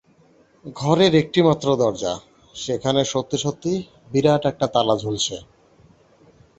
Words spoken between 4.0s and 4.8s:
বিরাট একটা